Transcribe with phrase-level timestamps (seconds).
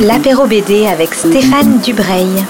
[0.00, 2.44] L'apéro BD avec Stéphane Dubreuil.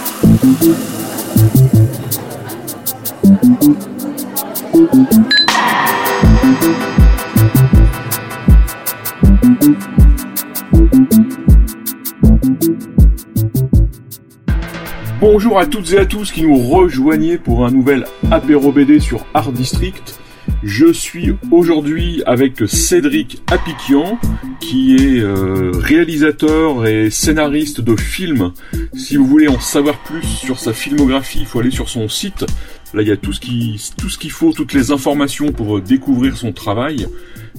[15.30, 19.26] Bonjour à toutes et à tous qui nous rejoignez pour un nouvel apéro BD sur
[19.34, 20.18] Art District.
[20.62, 24.18] Je suis aujourd'hui avec Cédric Apikian,
[24.58, 28.52] qui est euh, réalisateur et scénariste de films.
[28.94, 32.46] Si vous voulez en savoir plus sur sa filmographie, il faut aller sur son site.
[32.94, 35.80] Là, il y a tout ce qui, tout ce qu'il faut, toutes les informations pour
[35.80, 37.06] découvrir son travail.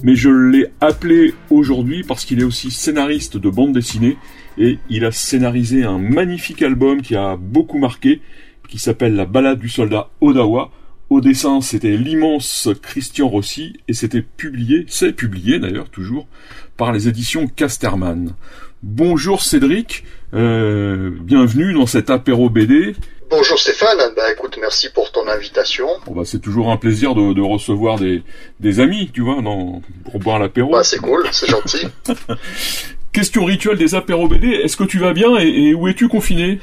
[0.02, 4.16] Mais je l'ai appelé aujourd'hui parce qu'il est aussi scénariste de bande dessinée
[4.58, 8.20] et il a scénarisé un magnifique album qui a beaucoup marqué,
[8.68, 10.70] qui s'appelle La balade du soldat Odawa
[11.10, 16.28] au dessin, c'était l'immense Christian Rossi et c'était publié, c'est publié d'ailleurs toujours,
[16.76, 18.34] par les éditions Casterman.
[18.82, 22.94] Bonjour Cédric, euh, bienvenue dans cet apéro BD.
[23.28, 25.86] Bonjour Stéphane, bah écoute, merci pour ton invitation.
[26.06, 28.22] Bon, bah, c'est toujours un plaisir de, de recevoir des,
[28.58, 30.70] des, amis, tu vois, dans, pour boire l'apéro.
[30.70, 31.88] Bah, c'est cool, c'est gentil.
[33.12, 36.58] Question rituelle des apéros BD, est-ce que tu vas bien et, et où es-tu confiné?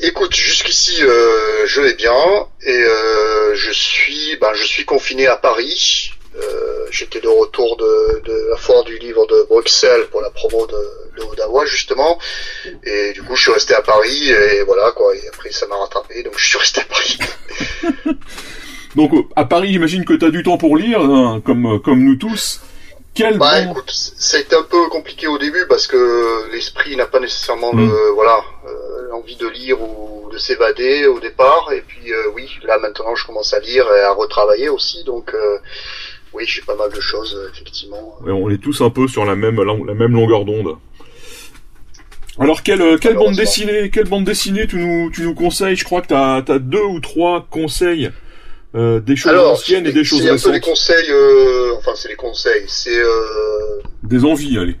[0.00, 2.12] Écoute, jusqu'ici euh, je vais bien
[2.66, 6.10] et euh, je suis, ben, je suis confiné à Paris.
[6.36, 10.66] Euh, J'étais de retour de, de, la foire du livre de Bruxelles pour la promo
[10.66, 12.18] de, de Odawa justement
[12.84, 15.14] et du coup je suis resté à Paris et voilà quoi.
[15.14, 17.18] Et après ça m'a rattrapé donc je suis resté à Paris.
[18.96, 22.16] donc à Paris j'imagine que tu as du temps pour lire hein, comme comme nous
[22.16, 22.60] tous.
[23.14, 27.06] Quel bah écoute, ça a été un peu compliqué au début parce que l'esprit n'a
[27.06, 28.14] pas nécessairement le Mm.
[28.14, 32.76] voilà euh, l'envie de lire ou de s'évader au départ et puis euh, oui là
[32.80, 35.58] maintenant je commence à lire et à retravailler aussi donc euh,
[36.32, 38.16] oui j'ai pas mal de choses euh, effectivement.
[38.22, 40.76] Ouais, on est tous un peu sur la même la même longueur d'onde.
[42.40, 45.76] Alors quelle quelle bande dessinée quelle bande dessinée tu nous tu nous conseilles?
[45.76, 48.10] Je crois que tu as, deux ou trois conseils
[48.74, 51.74] euh, des choses Alors anciennes et des choses c'est un peu les récentes, conseils euh,
[51.76, 54.76] enfin c'est les conseils c'est euh, des envies, allez.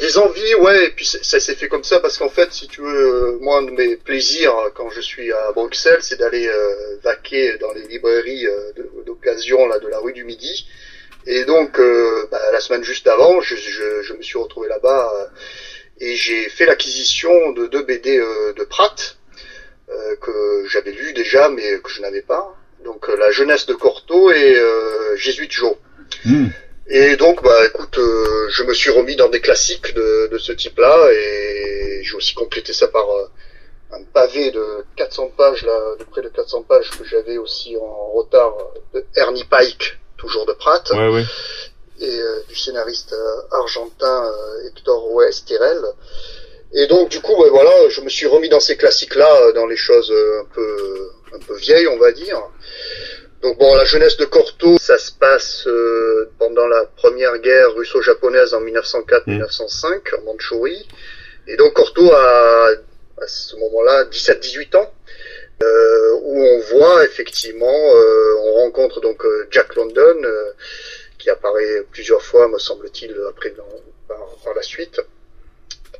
[0.00, 2.80] Des envies, ouais, et puis ça s'est fait comme ça parce qu'en fait, si tu
[2.80, 6.48] veux, euh, moi, un de mes plaisirs euh, quand je suis à Bruxelles, c'est d'aller
[6.48, 8.72] euh, vaquer dans les librairies euh,
[9.06, 10.66] d'occasion là de la rue du Midi.
[11.26, 15.12] Et donc, euh, bah, la semaine juste avant, je, je, je me suis retrouvé là-bas
[15.14, 15.26] euh,
[16.00, 19.18] et j'ai fait l'acquisition de deux BD euh, de Pratt
[19.88, 22.56] euh, que j'avais lu déjà, mais que je n'avais pas.
[22.84, 25.74] Donc, euh, La jeunesse de Cortot et euh, Jésuite Joe.
[26.24, 26.48] Hmm.
[26.88, 30.52] Et donc, bah, écoute, euh, je me suis remis dans des classiques de, de ce
[30.52, 33.26] type-là, et j'ai aussi complété ça par euh,
[33.92, 38.12] un pavé de 400 pages, là, de près de 400 pages que j'avais aussi en
[38.12, 38.54] retard
[38.94, 41.24] de Ernie Pike, toujours de Pratt, Ouais ouais.
[42.00, 45.80] Et euh, du scénariste euh, argentin euh, Hector Westerel.
[46.74, 49.76] Et donc, du coup, bah, voilà, je me suis remis dans ces classiques-là, dans les
[49.76, 52.40] choses un peu, un peu vieilles, on va dire.
[53.42, 58.54] Donc bon, la jeunesse de Corto, ça se passe euh, pendant la première guerre russo-japonaise
[58.54, 60.86] en 1904-1905 en Mandchourie.
[61.48, 62.68] Et donc Corto a
[63.20, 64.92] à ce moment-là 17-18 ans,
[65.60, 70.52] euh, où on voit effectivement, euh, on rencontre donc euh, Jack London, euh,
[71.22, 73.64] qui apparaît plusieurs fois, me semble-t-il, après dans,
[74.08, 75.00] par, par la suite.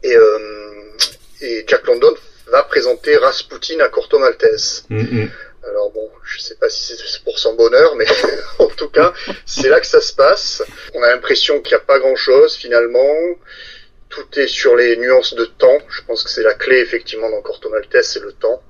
[0.03, 0.97] Et, euh,
[1.41, 2.13] et Jack London
[2.49, 4.85] va présenter Rasputin à Corto Maltese.
[4.91, 5.29] Hmm, hmm.
[5.69, 8.07] Alors bon, je sais pas si c'est pour son bonheur, mais
[8.59, 9.13] en tout cas,
[9.47, 10.63] c'est là que ça se passe.
[10.95, 13.15] On a l'impression qu'il n'y a pas grand-chose finalement.
[14.09, 15.79] Tout est sur les nuances de temps.
[15.89, 18.61] Je pense que c'est la clé effectivement dans Corto Maltese, c'est le temps.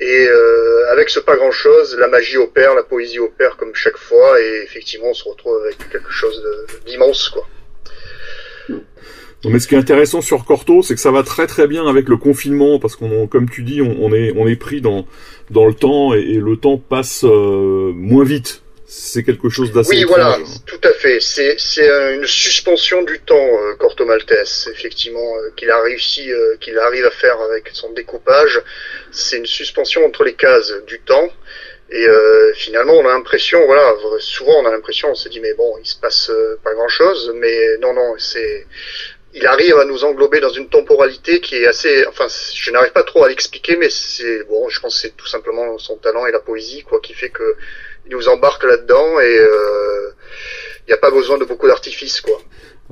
[0.00, 4.40] Et euh, avec ce pas grand-chose, la magie opère, la poésie opère comme chaque fois,
[4.40, 6.42] et effectivement, on se retrouve avec quelque chose
[6.86, 7.46] d'immense, quoi.
[9.44, 12.08] Mais ce qui est intéressant sur Corto, c'est que ça va très très bien avec
[12.08, 15.06] le confinement, parce qu'on, comme tu dis, on, on est on est pris dans
[15.50, 18.62] dans le temps et, et le temps passe euh, moins vite.
[18.92, 21.20] C'est quelque chose d'assez Oui, voilà, tout à fait.
[21.20, 26.28] C'est c'est euh, une suspension du temps, euh, Corto Maltese, effectivement, euh, qu'il a réussi,
[26.60, 28.60] qu'il arrive à faire avec son découpage.
[29.12, 31.30] C'est une suspension entre les cases du temps.
[31.92, 35.54] Et euh, finalement, on a l'impression, voilà, souvent on a l'impression, on se dit, mais
[35.54, 36.32] bon, il se passe
[36.64, 38.66] pas grand-chose, mais non, non, c'est,
[39.34, 43.04] il arrive à nous englober dans une temporalité qui est assez, enfin, je n'arrive pas
[43.04, 46.32] trop à l'expliquer, mais c'est bon, je pense que c'est tout simplement son talent et
[46.32, 47.56] la poésie, quoi, qui fait que
[48.10, 50.10] il nous embarque là-dedans et euh,
[50.86, 52.38] il n'y a pas besoin de beaucoup d'artifices, quoi.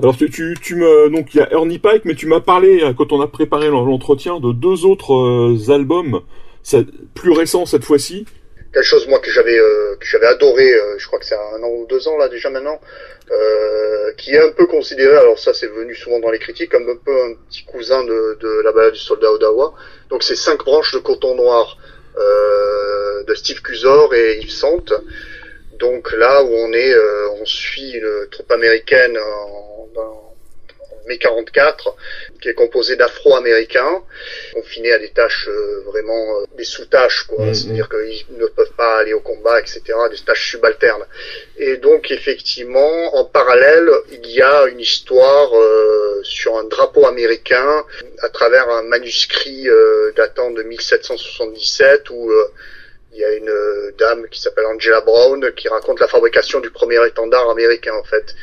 [0.01, 2.83] Alors tu, tu, tu me donc il y a Ernie Pike, mais tu m'as parlé
[2.85, 6.21] euh, quand on a préparé l'entretien de deux autres euh, albums,
[6.63, 6.85] ça-
[7.15, 8.25] plus récents cette fois-ci.
[8.73, 11.69] quelque chose moi que j'avais euh, que j'avais adoré, je crois que c'est un an
[11.69, 12.79] ou deux ans là déjà maintenant,
[14.19, 16.97] qui est un peu considéré, alors ça c'est venu souvent dans les critiques, comme un
[17.05, 19.75] peu un petit cousin de, de la balade du soldat Odawa.
[20.11, 21.77] Donc c'est cinq branches de coton noir
[22.19, 24.93] de Steve Cusor et Yves Sante.
[25.79, 26.95] Donc là où on est,
[27.41, 29.79] on suit une troupe américaine en,
[31.09, 31.97] mai 44,
[32.41, 34.03] qui est composé d'Afro-Américains,
[34.53, 37.47] confinés à des tâches euh, vraiment euh, des sous-tâches, quoi.
[37.47, 37.55] Mm-hmm.
[37.55, 39.83] C'est-à-dire qu'ils ne peuvent pas aller au combat, etc.
[40.11, 41.07] Des tâches subalternes.
[41.57, 47.85] Et donc effectivement, en parallèle, il y a une histoire euh, sur un drapeau américain
[48.23, 49.67] à travers un manuscrit
[50.17, 52.33] datant de 1777 où
[53.13, 53.53] il y a une
[53.99, 58.35] dame qui s'appelle Angela Brown qui raconte la fabrication du premier étendard américain en fait.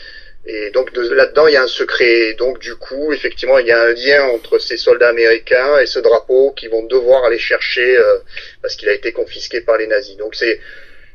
[0.48, 2.34] Et donc là-dedans, il y a un secret.
[2.36, 6.00] Donc du coup, effectivement, il y a un lien entre ces soldats américains et ce
[6.00, 8.18] drapeau qu'ils vont devoir aller chercher euh,
[8.62, 10.18] parce qu'il a été confisqué par les nazis.
[10.18, 10.60] Donc c'est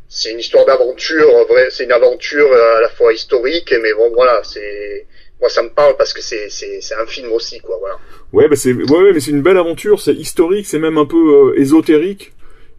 [0.08, 4.42] c'est une histoire d'aventure, c'est une aventure euh, à la fois historique, mais bon voilà,
[4.42, 5.06] c'est
[5.40, 7.96] moi ça me parle parce que c'est c'est c'est un film aussi quoi, voilà.
[8.32, 11.52] Ouais, bah c'est ouais, mais c'est une belle aventure, c'est historique, c'est même un peu
[11.56, 12.32] euh, ésotérique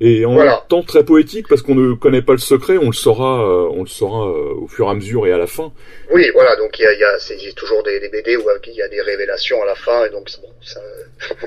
[0.04, 2.94] et en même temps très poétique parce qu'on ne connaît pas le secret, on le
[2.94, 5.72] saura, euh, on le saura euh, au fur et à mesure et à la fin.
[6.12, 8.74] Oui, voilà, donc il y a, y a c'est toujours des, des, BD où il
[8.74, 10.82] y a des révélations à la fin et donc bon, ça,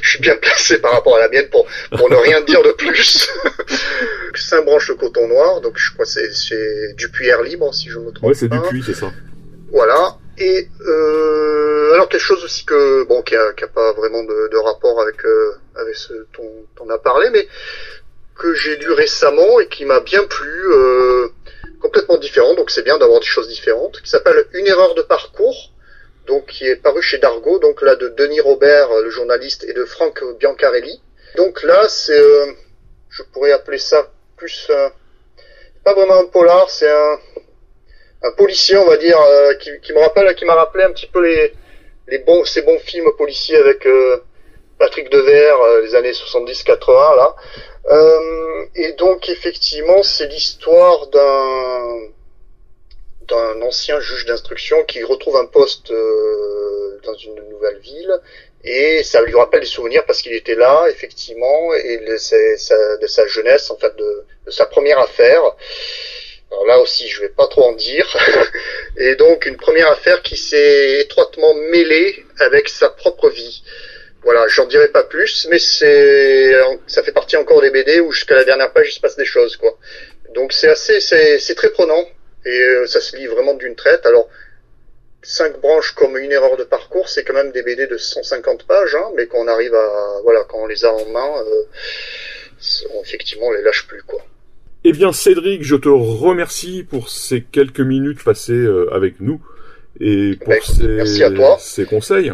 [0.00, 1.66] je suis bien placé par rapport à la mienne pour
[1.96, 3.30] pour ne rien dire de plus.
[4.34, 7.98] Saint branche le coton noir, donc je crois c'est c'est Dupuis Air Libre si je
[7.98, 8.30] me trompe.
[8.30, 9.12] Ouais, c'est Dupuis, c'est ça.
[9.70, 10.16] Voilà.
[10.38, 14.48] Et euh, alors quelque chose aussi que bon qui a, qui a pas vraiment de,
[14.50, 17.46] de rapport avec euh, avec ce dont on a parlé, mais
[18.36, 21.28] que j'ai lu récemment et qui m'a bien plu, euh,
[21.80, 25.70] complètement différent, donc c'est bien d'avoir des choses différentes, qui s'appelle Une erreur de parcours,
[26.26, 29.84] donc qui est paru chez Dargo, donc là de Denis Robert, le journaliste, et de
[29.84, 31.00] Franck Biancarelli.
[31.36, 32.46] Donc là c'est, euh,
[33.10, 34.88] je pourrais appeler ça plus, euh,
[35.84, 37.18] pas vraiment un polar, c'est un
[38.24, 41.06] un policier, on va dire, euh, qui, qui, me rappelle, qui m'a rappelé un petit
[41.06, 41.52] peu les,
[42.08, 44.22] les bons, ces bons films policiers avec euh,
[44.78, 47.36] Patrick Devers, euh, les années 70-80 là.
[48.74, 52.00] et donc effectivement, c'est l'histoire d'un
[53.28, 58.20] d'un ancien juge d'instruction qui retrouve un poste dans une nouvelle ville
[58.62, 62.36] et ça lui rappelle des souvenirs parce qu'il était là effectivement et de sa,
[62.98, 65.42] de sa jeunesse en fait de sa première affaire
[66.54, 68.06] alors là aussi, je vais pas trop en dire.
[68.96, 73.62] Et donc, une première affaire qui s'est étroitement mêlée avec sa propre vie.
[74.22, 76.54] Voilà, j'en dirai pas plus, mais c'est,
[76.86, 79.26] ça fait partie encore des BD où jusqu'à la dernière page il se passe des
[79.26, 79.76] choses, quoi.
[80.34, 82.08] Donc c'est assez, c'est, très prenant
[82.46, 84.06] et euh, ça se lit vraiment d'une traite.
[84.06, 84.30] Alors
[85.22, 88.94] cinq branches comme une erreur de parcours, c'est quand même des BD de 150 pages,
[88.94, 93.48] hein, mais quand on arrive à, voilà, quand on les a en main, euh, effectivement,
[93.48, 94.24] on les lâche plus, quoi.
[94.86, 99.40] Eh bien, Cédric, je te remercie pour ces quelques minutes passées euh, avec nous
[99.98, 100.52] et pour
[101.58, 102.32] ces, conseils.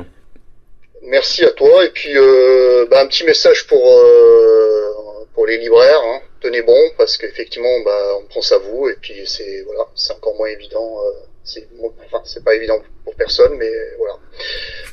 [1.03, 1.85] Merci à toi.
[1.85, 6.03] Et puis, euh, bah, un petit message pour euh, pour les libraires.
[6.03, 6.23] Hein.
[6.41, 8.89] Tenez bon parce qu'effectivement, bah, on pense à vous.
[8.89, 10.99] Et puis, c'est voilà, c'est encore moins évident.
[11.45, 11.69] c'est
[12.05, 14.15] enfin, c'est pas évident pour personne, mais voilà.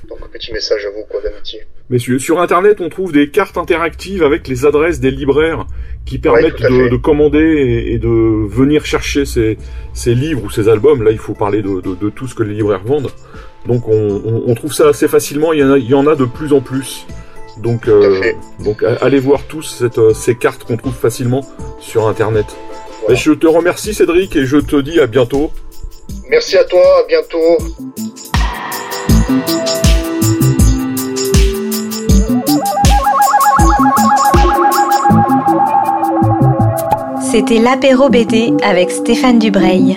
[0.10, 1.62] Donc, un petit message à vous, quoi, d'amitié.
[1.90, 5.66] Messieurs, sur Internet, on trouve des cartes interactives avec les adresses des libraires
[6.06, 9.58] qui permettent de, de, commander et, de venir chercher ces,
[9.94, 11.04] ces, livres ou ces albums.
[11.04, 13.12] Là, il faut parler de, de tout ce que les libraires vendent.
[13.66, 15.54] Donc, on, on, on, trouve ça assez facilement.
[15.54, 17.06] Il y en a, il y en a de plus en plus.
[17.62, 21.42] Donc, euh, donc allez voir tous cette, euh, ces cartes qu'on trouve facilement
[21.80, 22.46] sur Internet.
[23.10, 25.52] Et je te remercie, Cédric, et je te dis à bientôt.
[26.30, 27.58] Merci à toi, à bientôt.
[37.48, 39.96] C'était l'apéro BD avec Stéphane Dubreuil.